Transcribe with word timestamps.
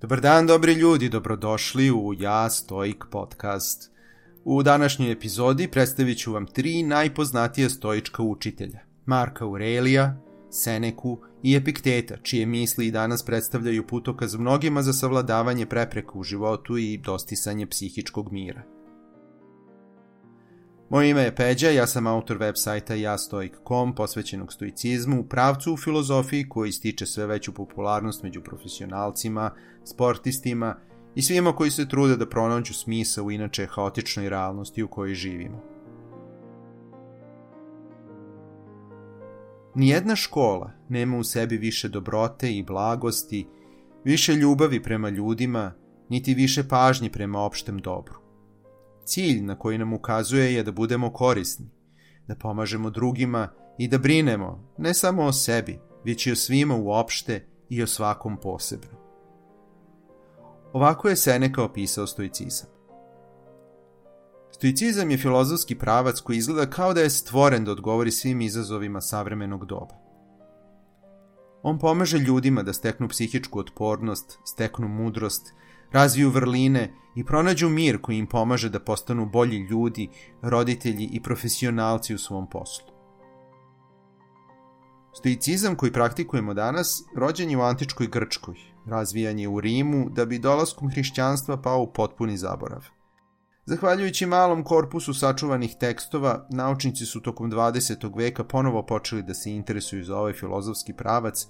Dobar 0.00 0.20
dan, 0.20 0.46
dobri 0.46 0.72
ljudi, 0.72 1.08
dobrodošli 1.08 1.90
u 1.90 2.14
Ja 2.18 2.50
Stoik 2.50 3.04
podcast. 3.10 3.90
U 4.44 4.62
današnjoj 4.62 5.12
epizodi 5.12 5.68
predstavit 5.68 6.18
ću 6.18 6.32
vam 6.32 6.46
tri 6.46 6.82
najpoznatije 6.82 7.70
stoička 7.70 8.22
učitelja. 8.22 8.78
Marka 9.06 9.44
Aurelija, 9.44 10.20
Seneku 10.50 11.20
i 11.42 11.56
Epikteta, 11.56 12.16
čije 12.22 12.46
misli 12.46 12.86
i 12.86 12.90
danas 12.90 13.22
predstavljaju 13.22 13.86
putokaz 13.86 14.34
mnogima 14.34 14.82
za 14.82 14.92
savladavanje 14.92 15.66
prepreka 15.66 16.12
u 16.14 16.22
životu 16.22 16.76
i 16.76 16.98
dostisanje 16.98 17.66
psihičkog 17.66 18.32
mira. 18.32 18.77
Moje 20.90 21.10
ime 21.10 21.22
je 21.22 21.34
Peđa, 21.34 21.70
ja 21.70 21.86
sam 21.86 22.06
autor 22.06 22.36
web 22.36 22.54
sajta 22.56 22.94
jastoik.com 22.94 23.94
posvećenog 23.94 24.52
stoicizmu, 24.52 25.24
pravcu 25.24 25.72
u 25.72 25.76
filozofiji 25.76 26.48
koji 26.48 26.72
stiče 26.72 27.06
sve 27.06 27.26
veću 27.26 27.54
popularnost 27.54 28.22
među 28.22 28.40
profesionalcima, 28.40 29.50
sportistima 29.84 30.76
i 31.14 31.22
svima 31.22 31.52
koji 31.52 31.70
se 31.70 31.88
trude 31.88 32.16
da 32.16 32.28
pronađu 32.28 32.74
smisa 32.74 33.22
u 33.22 33.30
inače 33.30 33.66
haotičnoj 33.66 34.28
realnosti 34.28 34.82
u 34.82 34.88
kojoj 34.88 35.14
živimo. 35.14 35.62
Nijedna 39.74 40.16
škola 40.16 40.72
nema 40.88 41.16
u 41.16 41.24
sebi 41.24 41.56
više 41.56 41.88
dobrote 41.88 42.52
i 42.52 42.62
blagosti, 42.62 43.46
više 44.04 44.34
ljubavi 44.34 44.82
prema 44.82 45.08
ljudima, 45.08 45.72
niti 46.08 46.34
više 46.34 46.68
pažnje 46.68 47.10
prema 47.10 47.38
opštem 47.38 47.78
dobru. 47.78 48.27
Cilj 49.08 49.42
na 49.42 49.58
koji 49.58 49.78
nam 49.78 49.92
ukazuje 49.92 50.54
je 50.54 50.62
da 50.62 50.72
budemo 50.72 51.12
korisni, 51.12 51.70
da 52.26 52.34
pomažemo 52.34 52.90
drugima 52.90 53.48
i 53.78 53.88
da 53.88 53.98
brinemo 53.98 54.74
ne 54.78 54.94
samo 54.94 55.22
o 55.22 55.32
sebi, 55.32 55.78
već 56.04 56.26
i 56.26 56.32
o 56.32 56.36
svima 56.36 56.76
uopšte 56.76 57.46
i 57.68 57.82
o 57.82 57.86
svakom 57.86 58.36
posebno. 58.40 58.98
Ovako 60.72 61.08
je 61.08 61.16
Seneca 61.16 61.62
opisao 61.62 62.06
stoicizam. 62.06 62.68
Stoicizam 64.50 65.10
je 65.10 65.18
filozofski 65.18 65.78
pravac 65.78 66.20
koji 66.20 66.36
izgleda 66.36 66.70
kao 66.70 66.94
da 66.94 67.00
je 67.00 67.10
stvoren 67.10 67.64
da 67.64 67.72
odgovori 67.72 68.10
svim 68.10 68.40
izazovima 68.40 69.00
savremenog 69.00 69.66
doba. 69.66 69.94
On 71.62 71.78
pomaže 71.78 72.18
ljudima 72.18 72.62
da 72.62 72.72
steknu 72.72 73.08
psihičku 73.08 73.58
otpornost, 73.58 74.38
steknu 74.44 74.88
mudrost, 74.88 75.54
razviju 75.92 76.30
vrline 76.30 76.94
i 77.16 77.24
pronađu 77.24 77.68
mir 77.68 78.00
koji 78.00 78.18
im 78.18 78.26
pomaže 78.26 78.68
da 78.68 78.80
postanu 78.80 79.26
bolji 79.26 79.58
ljudi, 79.58 80.08
roditelji 80.42 81.08
i 81.12 81.22
profesionalci 81.22 82.14
u 82.14 82.18
svom 82.18 82.50
poslu. 82.50 82.86
Stoicizam 85.18 85.76
koji 85.76 85.92
praktikujemo 85.92 86.54
danas 86.54 87.02
rođen 87.16 87.50
je 87.50 87.56
u 87.56 87.60
antičkoj 87.60 88.06
Grčkoj, 88.06 88.54
razvijan 88.86 89.38
je 89.38 89.48
u 89.48 89.60
Rimu 89.60 90.10
da 90.10 90.24
bi 90.24 90.38
dolaskom 90.38 90.90
hrišćanstva 90.90 91.56
pao 91.56 91.82
u 91.82 91.92
potpuni 91.92 92.36
zaborav. 92.36 92.84
Zahvaljujući 93.66 94.26
malom 94.26 94.64
korpusu 94.64 95.14
sačuvanih 95.14 95.74
tekstova, 95.80 96.46
naučnici 96.50 97.06
su 97.06 97.20
tokom 97.20 97.50
20. 97.50 98.16
veka 98.16 98.44
ponovo 98.44 98.86
počeli 98.86 99.22
da 99.22 99.34
se 99.34 99.50
interesuju 99.50 100.04
za 100.04 100.16
ovaj 100.16 100.32
filozofski 100.32 100.92
pravac 100.92 101.46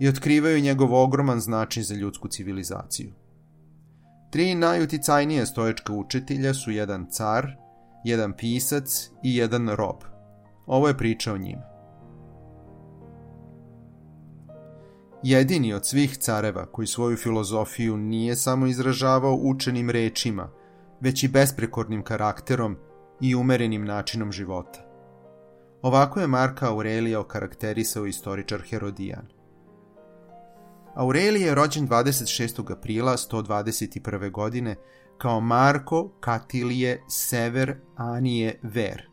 i 0.00 0.08
otkrivaju 0.08 0.60
njegov 0.60 0.94
ogroman 0.94 1.40
značaj 1.40 1.82
za 1.82 1.94
ljudsku 1.94 2.28
civilizaciju. 2.28 3.12
Tri 4.30 4.54
najuticajnije 4.54 5.46
stoječka 5.46 5.92
učitelja 5.92 6.54
su 6.54 6.70
jedan 6.70 7.06
car, 7.10 7.46
jedan 8.04 8.32
pisac 8.32 9.10
i 9.22 9.36
jedan 9.36 9.68
rob. 9.68 9.96
Ovo 10.66 10.88
je 10.88 10.96
priča 10.96 11.32
o 11.32 11.38
njima. 11.38 11.62
Jedini 15.22 15.72
od 15.72 15.86
svih 15.86 16.16
careva 16.16 16.66
koji 16.66 16.86
svoju 16.86 17.16
filozofiju 17.16 17.96
nije 17.96 18.36
samo 18.36 18.66
izražavao 18.66 19.38
učenim 19.42 19.90
rečima, 19.90 20.50
već 21.00 21.24
i 21.24 21.28
besprekornim 21.28 22.02
karakterom 22.02 22.76
i 23.20 23.34
umerenim 23.34 23.84
načinom 23.84 24.32
života. 24.32 24.80
Ovako 25.82 26.20
je 26.20 26.26
Marka 26.26 26.68
Aurelija 26.68 27.20
okarakterisao 27.20 28.06
istoričar 28.06 28.62
Herodijan. 28.70 29.39
Aurelije 30.94 31.46
je 31.46 31.54
rođen 31.54 31.88
26. 31.88 32.72
aprila 32.72 33.16
121. 33.16 34.30
godine 34.30 34.76
kao 35.18 35.40
Marko 35.40 36.10
Katilije 36.20 37.02
Sever 37.08 37.76
Anije 37.96 38.60
Ver. 38.62 39.08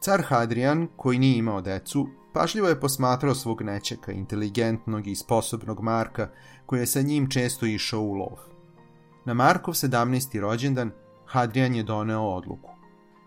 Car 0.00 0.22
Hadrian, 0.28 0.88
koji 0.96 1.18
nije 1.18 1.38
imao 1.38 1.60
decu, 1.60 2.08
pažljivo 2.34 2.68
je 2.68 2.80
posmatrao 2.80 3.34
svog 3.34 3.62
nečeka, 3.62 4.12
inteligentnog 4.12 5.06
i 5.06 5.14
sposobnog 5.14 5.80
Marka, 5.80 6.30
koji 6.66 6.80
je 6.80 6.86
sa 6.86 7.00
njim 7.00 7.30
često 7.30 7.66
išao 7.66 8.00
u 8.00 8.12
lov. 8.12 8.38
Na 9.24 9.34
Markov 9.34 9.74
17. 9.74 10.40
rođendan 10.40 10.90
Hadrian 11.26 11.74
je 11.74 11.82
doneo 11.82 12.22
odluku. 12.22 12.70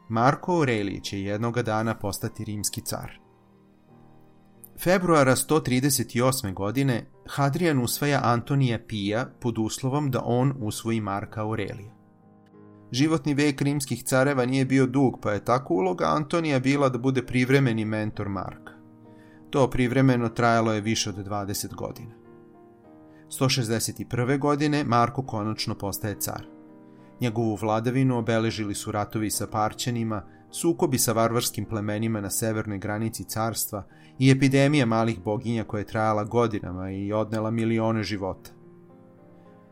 Marko 0.10 0.56
Aurelije 0.56 1.02
će 1.02 1.22
jednoga 1.22 1.62
dana 1.62 1.96
postati 2.00 2.44
rimski 2.44 2.82
car. 2.82 3.25
Februara 4.80 5.36
138. 5.36 6.54
godine 6.54 7.06
Hadrian 7.28 7.80
usvaja 7.80 8.22
Antonija 8.24 8.80
Pija 8.88 9.26
pod 9.40 9.58
uslovom 9.58 10.12
da 10.12 10.22
on 10.26 10.54
usvoji 10.60 11.02
Marka 11.02 11.42
Aurelija. 11.42 11.94
Životni 12.92 13.34
vek 13.34 13.62
rimskih 13.62 14.04
careva 14.04 14.46
nije 14.46 14.66
bio 14.66 14.86
dug, 14.86 15.20
pa 15.22 15.32
je 15.32 15.46
tako 15.46 15.74
uloga 15.74 16.06
Antonija 16.06 16.60
bila 16.60 16.90
da 16.90 16.98
bude 16.98 17.26
privremeni 17.26 17.86
mentor 17.86 18.30
Marka. 18.30 18.74
To 19.50 19.70
privremeno 19.70 20.30
trajalo 20.30 20.74
je 20.74 20.82
više 20.82 21.10
od 21.10 21.16
20 21.16 21.76
godina. 21.76 22.14
161. 23.28 24.40
godine 24.40 24.84
Marko 24.84 25.26
konačno 25.26 25.76
postaje 25.76 26.20
car. 26.20 26.46
Njegovu 27.22 27.56
vladavinu 27.56 28.18
obeležili 28.18 28.76
su 28.76 28.92
ratovi 28.92 29.32
sa 29.32 29.48
Parćanima, 29.48 30.24
sukobi 30.62 30.98
sa 30.98 31.12
varvarskim 31.12 31.66
plemenima 31.66 32.22
na 32.22 32.30
severnoj 32.30 32.78
granici 32.78 33.24
carstva 33.24 33.84
i 34.20 34.32
epidemija 34.32 34.86
malih 34.86 35.20
boginja 35.24 35.64
koja 35.64 35.80
je 35.80 35.86
trajala 35.86 36.24
godinama 36.24 36.92
i 36.92 37.14
odnela 37.14 37.52
milione 37.52 38.04
života. 38.04 38.52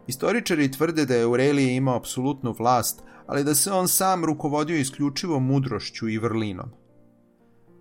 Istoričari 0.07 0.71
tvrde 0.71 1.05
da 1.05 1.15
je 1.15 1.23
Aurelije 1.23 1.75
imao 1.75 1.95
apsolutnu 1.97 2.55
vlast, 2.59 3.03
ali 3.27 3.43
da 3.43 3.55
se 3.55 3.71
on 3.71 3.87
sam 3.87 4.25
rukovodio 4.25 4.77
isključivo 4.77 5.39
mudrošću 5.39 6.09
i 6.09 6.17
vrlinom. 6.17 6.69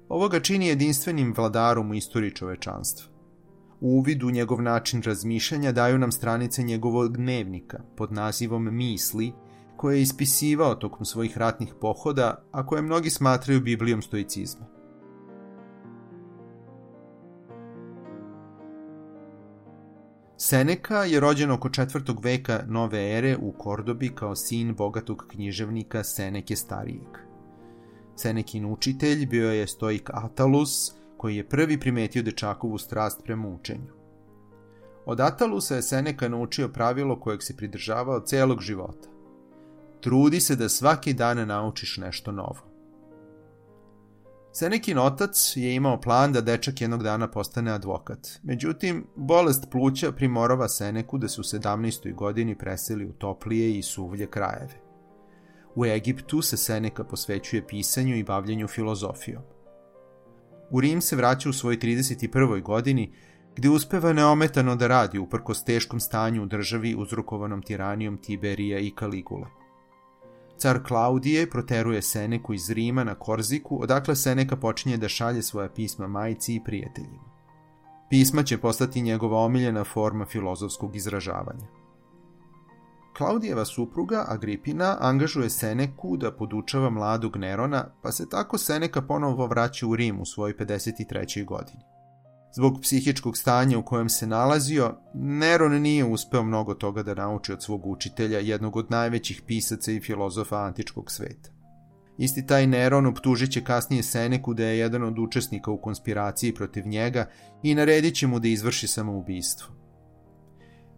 Ovo 0.09 0.29
ga 0.29 0.41
čini 0.41 0.67
jedinstvenim 0.67 1.35
vladarom 1.37 1.91
u 1.91 1.95
istoriji 1.95 2.31
čovečanstva. 2.31 3.13
U 3.81 3.99
uvidu 3.99 4.31
njegov 4.31 4.63
način 4.63 5.03
razmišljanja 5.03 5.73
daju 5.73 5.99
nam 5.99 6.13
stranice 6.13 6.63
njegovog 6.63 7.17
dnevnika 7.17 7.83
pod 7.97 8.13
nazivom 8.13 8.77
Misli, 8.77 9.33
koje 9.83 9.97
je 9.97 10.03
ispisivao 10.03 10.75
tokom 10.75 11.05
svojih 11.05 11.39
ratnih 11.39 11.75
pohoda, 11.81 12.45
a 12.53 12.67
koje 12.67 12.83
mnogi 12.83 13.11
smatraju 13.11 13.61
Biblijom 13.61 14.03
stoicizma. 14.03 14.67
Seneca 20.37 21.05
je 21.05 21.21
rođen 21.21 21.51
oko 21.51 21.69
četvrtog 21.69 22.25
veka 22.25 22.65
nove 22.69 23.19
ere 23.19 23.37
u 23.37 23.53
Kordobi 23.53 24.15
kao 24.15 24.37
sin 24.37 24.75
bogatog 24.75 25.27
književnika 25.29 26.05
Seneke 26.05 26.57
starijeg. 26.57 27.19
Senekin 28.17 28.67
učitelj 28.67 29.27
bio 29.27 29.53
je 29.53 29.67
stoik 29.67 30.11
Atalus, 30.13 30.93
koji 31.17 31.37
je 31.37 31.49
prvi 31.49 31.81
primetio 31.81 32.23
dečakovu 32.23 32.79
strast 32.79 33.25
prema 33.25 33.49
učenju. 33.49 33.93
Od 35.07 35.21
Atalusa 35.21 35.77
je 35.77 35.83
Seneca 35.83 36.29
naučio 36.29 36.69
pravilo 36.69 37.21
kojeg 37.21 37.43
se 37.43 37.57
pridržavao 37.57 38.21
celog 38.21 38.61
života. 38.61 39.12
Trudi 40.03 40.41
se 40.41 40.57
da 40.57 40.69
svaki 40.69 41.13
dan 41.13 41.49
naučiš 41.49 41.97
nešto 41.97 42.33
novo. 42.33 42.73
Senekin 44.53 44.99
otac 44.99 45.53
je 45.57 45.75
imao 45.75 46.01
plan 46.01 46.33
da 46.33 46.41
dečak 46.41 46.81
jednog 46.81 47.03
dana 47.03 47.31
postane 47.31 47.71
advokat. 47.71 48.29
Međutim, 48.43 49.07
bolest 49.17 49.71
pluća 49.71 50.13
primorava 50.13 50.69
Seneku 50.69 51.19
da 51.19 51.29
se 51.29 51.41
u 51.41 51.45
17. 51.45 52.15
godini 52.15 52.59
preseli 52.59 53.07
u 53.07 53.13
toplije 53.13 53.79
i 53.79 53.83
suvlje 53.83 54.27
krajeve. 54.27 54.83
U 55.75 55.87
Egiptu 55.87 56.43
se 56.43 56.57
Seneka 56.57 57.05
posvećuje 57.05 57.67
pisanju 57.67 58.17
i 58.17 58.25
bavljanju 58.25 58.69
filozofijom. 58.69 59.43
U 60.71 60.81
Rim 60.81 61.01
se 61.01 61.17
vraća 61.17 61.49
u 61.49 61.53
svojoj 61.53 61.79
31. 61.79 62.63
godini, 62.63 63.13
gde 63.57 63.69
uspeva 63.69 64.13
neometano 64.13 64.77
da 64.77 64.87
radi 64.87 65.19
uprkos 65.19 65.65
teškom 65.65 66.01
stanju 66.01 66.43
u 66.43 66.47
državi 66.47 66.95
uzrokovanom 66.99 67.63
tiranijom 67.63 68.17
Tiberija 68.17 68.79
i 68.79 68.91
Kaligula. 68.91 69.62
Car 70.63 70.83
Klaudije 70.83 71.51
proteruje 71.51 72.03
Seneku 72.03 72.55
iz 72.55 72.71
Rima 72.71 73.05
na 73.05 73.15
Korziku, 73.15 73.83
odakle 73.83 74.17
Seneka 74.17 74.57
počinje 74.57 74.97
da 74.97 75.09
šalje 75.09 75.43
svoja 75.43 75.69
pisma 75.69 76.07
majici 76.07 76.55
i 76.55 76.61
prijateljima. 76.65 77.33
Pisma 78.11 78.43
će 78.43 78.59
postati 78.59 79.03
njegova 79.03 79.39
omiljena 79.39 79.85
forma 79.85 80.27
filozofskog 80.27 80.97
izražavanja. 80.97 81.67
Klaudijeva 83.17 83.65
supruga 83.65 84.25
Agripina 84.29 84.97
angažuje 85.01 85.51
Seneku 85.51 86.17
da 86.17 86.33
podučava 86.33 86.91
mladog 86.91 87.37
Nerona, 87.37 87.85
pa 88.03 88.13
se 88.13 88.29
tako 88.29 88.59
Seneka 88.59 89.03
ponovo 89.03 89.47
vraća 89.47 89.87
u 89.87 89.97
Rim 89.97 90.21
u 90.21 90.27
svojoj 90.27 90.57
53. 90.57 91.45
godini. 91.45 91.83
Zbog 92.55 92.81
psihičkog 92.83 93.37
stanja 93.37 93.79
u 93.79 93.83
kojem 93.83 94.09
se 94.09 94.27
nalazio, 94.27 94.95
Neron 95.15 95.83
nije 95.83 96.05
uspeo 96.05 96.43
mnogo 96.43 96.75
toga 96.75 97.03
da 97.03 97.15
nauči 97.15 97.53
od 97.53 97.63
svog 97.63 97.87
učitelja, 97.87 98.39
jednog 98.39 98.77
od 98.77 98.91
najvećih 98.91 99.43
pisaca 99.47 99.93
i 99.93 100.01
filozofa 100.01 100.57
antičkog 100.57 101.11
sveta. 101.11 101.51
Isti 102.19 102.47
taj 102.47 102.67
Neron 102.67 103.07
optužit 103.07 103.53
će 103.53 103.65
kasnije 103.65 104.03
Seneku 104.03 104.55
da 104.55 104.65
je 104.65 104.79
jedan 104.79 105.03
od 105.03 105.19
učesnika 105.19 105.71
u 105.71 105.81
konspiraciji 105.81 106.55
protiv 106.55 106.87
njega 106.87 107.27
i 107.63 107.75
naredit 107.75 108.15
će 108.15 108.27
mu 108.27 108.39
da 108.39 108.49
izvrši 108.49 108.87
samoubistvo. 108.87 109.75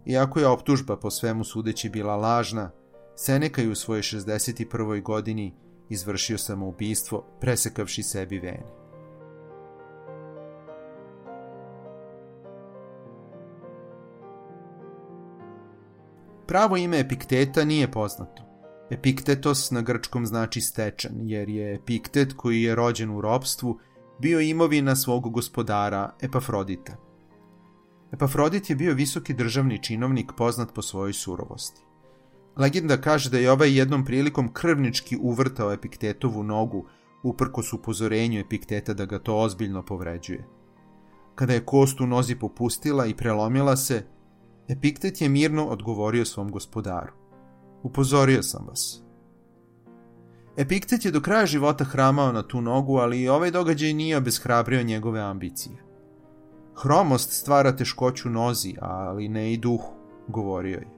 Iako 0.06 0.40
je 0.40 0.46
optužba 0.46 0.96
po 0.96 1.10
svemu 1.10 1.44
sudeći 1.44 1.90
bila 1.90 2.16
lažna, 2.16 2.70
Seneka 3.16 3.62
je 3.62 3.68
u 3.68 3.74
svojoj 3.74 4.02
61. 4.02 5.02
godini 5.02 5.54
izvršio 5.90 6.38
samoubistvo 6.38 7.38
presekavši 7.40 8.02
sebi 8.02 8.38
vene. 8.38 8.83
Pravo 16.46 16.76
ime 16.76 17.00
Epikteta 17.00 17.64
nije 17.64 17.90
poznato. 17.90 18.42
Epiktetos 18.90 19.70
na 19.70 19.82
grčkom 19.82 20.26
znači 20.26 20.60
stečan, 20.60 21.12
jer 21.22 21.48
je 21.48 21.74
Epiktet 21.74 22.32
koji 22.36 22.62
je 22.62 22.74
rođen 22.74 23.10
u 23.10 23.20
ropstvu 23.20 23.78
bio 24.18 24.40
imovina 24.40 24.96
svog 24.96 25.32
gospodara 25.32 26.14
Epafrodita. 26.20 26.96
Epafrodit 28.12 28.70
je 28.70 28.76
bio 28.76 28.94
visoki 28.94 29.34
državni 29.34 29.82
činovnik 29.82 30.32
poznat 30.36 30.74
po 30.74 30.82
svojoj 30.82 31.12
surovosti. 31.12 31.82
Legenda 32.56 33.00
kaže 33.00 33.30
da 33.30 33.38
je 33.38 33.50
ovaj 33.50 33.78
jednom 33.78 34.04
prilikom 34.04 34.52
krvnički 34.52 35.16
uvrtao 35.20 35.72
Epiktetovu 35.72 36.42
nogu, 36.42 36.86
uprkos 37.22 37.72
upozorenju 37.72 38.40
Epikteta 38.40 38.94
da 38.94 39.04
ga 39.04 39.18
to 39.18 39.36
ozbiljno 39.36 39.82
povređuje. 39.82 40.44
Kada 41.34 41.52
je 41.52 41.64
kost 41.64 42.00
u 42.00 42.06
nozi 42.06 42.34
popustila 42.34 43.06
i 43.06 43.14
prelomila 43.14 43.76
se, 43.76 44.06
Epiktet 44.68 45.20
je 45.20 45.28
mirno 45.28 45.66
odgovorio 45.66 46.24
svom 46.24 46.50
gospodaru. 46.50 47.12
Upozorio 47.82 48.42
sam 48.42 48.66
vas. 48.66 49.02
Epiktet 50.56 51.04
je 51.04 51.10
do 51.10 51.20
kraja 51.20 51.46
života 51.46 51.84
hramao 51.84 52.32
na 52.32 52.42
tu 52.42 52.60
nogu, 52.60 52.96
ali 52.96 53.22
i 53.22 53.28
ovaj 53.28 53.50
događaj 53.50 53.92
nije 53.92 54.16
obeshrabrio 54.16 54.82
njegove 54.82 55.20
ambicije. 55.20 55.76
Hromost 56.74 57.32
stvara 57.32 57.76
teškoću 57.76 58.30
nozi, 58.30 58.74
ali 58.80 59.28
ne 59.28 59.52
i 59.52 59.56
duhu, 59.56 59.94
govorio 60.28 60.78
je. 60.78 60.88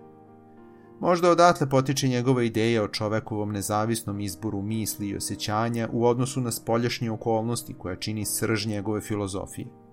Možda 1.00 1.30
odatle 1.30 1.68
potiče 1.68 2.08
njegova 2.08 2.42
ideja 2.42 2.82
o 2.82 2.88
čovekovom 2.88 3.52
nezavisnom 3.52 4.20
izboru 4.20 4.62
misli 4.62 5.08
i 5.08 5.16
osjećanja 5.16 5.88
u 5.92 6.06
odnosu 6.06 6.40
na 6.40 6.52
spoljašnje 6.52 7.10
okolnosti 7.10 7.74
koja 7.78 7.96
čini 7.96 8.24
srž 8.24 8.66
njegove 8.66 9.00
filozofije. 9.00 9.85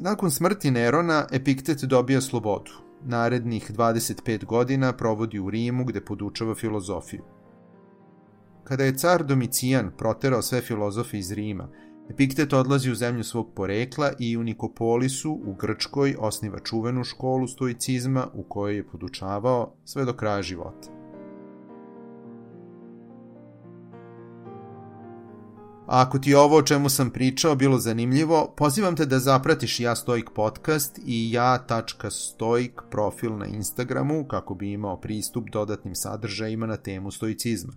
Nakon 0.00 0.30
smrti 0.30 0.70
Nerona, 0.70 1.26
Epiktet 1.32 1.82
dobija 1.82 2.20
slobodu. 2.20 2.72
Narednih 3.04 3.70
25 3.70 4.44
godina 4.44 4.92
provodi 4.92 5.38
u 5.38 5.50
Rimu 5.50 5.84
gde 5.84 6.00
podučava 6.00 6.54
filozofiju. 6.54 7.22
Kada 8.64 8.84
je 8.84 8.96
car 8.98 9.24
Domicijan 9.24 9.90
proterao 9.98 10.42
sve 10.42 10.60
filozofe 10.60 11.18
iz 11.18 11.32
Rima, 11.32 11.68
Epiktet 12.10 12.52
odlazi 12.52 12.90
u 12.90 12.94
zemlju 12.94 13.24
svog 13.24 13.52
porekla 13.54 14.12
i 14.18 14.36
u 14.36 14.42
Nikopolisu 14.42 15.32
u 15.32 15.54
Grčkoj 15.54 16.16
osniva 16.18 16.58
čuvenu 16.58 17.04
školu 17.04 17.48
stoicizma 17.48 18.26
u 18.34 18.42
kojoj 18.42 18.76
je 18.76 18.86
podučavao 18.86 19.74
sve 19.84 20.04
do 20.04 20.12
kraja 20.12 20.42
života. 20.42 21.01
A 25.92 26.00
ako 26.00 26.18
ti 26.18 26.30
je 26.30 26.38
ovo 26.38 26.56
o 26.56 26.62
čemu 26.62 26.88
sam 26.88 27.10
pričao 27.10 27.54
bilo 27.54 27.78
zanimljivo, 27.78 28.54
pozivam 28.56 28.96
te 28.96 29.06
da 29.06 29.18
zapratiš 29.18 29.80
Ja 29.80 29.96
Stoik 29.96 30.30
podcast 30.34 30.98
i 31.06 31.32
ja.stoik 31.32 32.80
profil 32.90 33.36
na 33.38 33.46
Instagramu 33.46 34.24
kako 34.24 34.54
bi 34.54 34.72
imao 34.72 35.00
pristup 35.00 35.50
dodatnim 35.50 35.94
sadržajima 35.94 36.66
na 36.66 36.76
temu 36.76 37.10
stoicizma. 37.10 37.72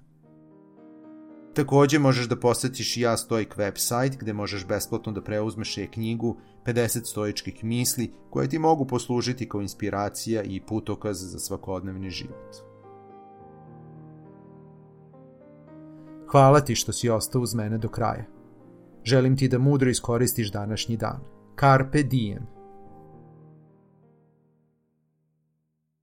Takođe 1.54 2.00
možeš 2.00 2.28
da 2.28 2.40
posetiš 2.40 2.98
Ja 2.98 3.18
Stoik 3.18 3.56
website 3.56 4.18
gde 4.18 4.34
možeš 4.34 4.68
besplatno 4.68 5.12
da 5.12 5.22
preuzmeš 5.22 5.78
e-knjigu 5.78 6.38
50 6.66 7.06
stoičkih 7.06 7.64
misli 7.64 8.14
koje 8.30 8.50
ti 8.50 8.60
mogu 8.60 8.88
poslužiti 8.88 9.50
kao 9.50 9.62
inspiracija 9.62 10.44
i 10.44 10.62
putokaz 10.62 11.18
za 11.32 11.40
svakodnevni 11.40 12.10
život. 12.10 12.75
Hvala 16.36 16.62
ti 16.62 16.76
što 16.76 16.94
si 16.94 17.10
ostao 17.10 17.42
uz 17.42 17.56
mene 17.56 17.78
do 17.78 17.90
kraja. 17.90 18.24
Želim 19.04 19.38
ti 19.38 19.48
da 19.48 19.60
mudro 19.60 19.90
iskoristiš 19.90 20.52
današnji 20.52 20.98
dan. 20.98 21.20
Carpe 21.60 22.04
diem. 22.04 22.55